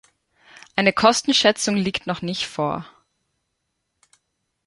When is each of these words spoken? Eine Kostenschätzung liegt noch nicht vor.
Eine 0.75 0.93
Kostenschätzung 0.93 1.75
liegt 1.75 2.07
noch 2.07 2.23
nicht 2.23 2.47
vor. 2.47 2.87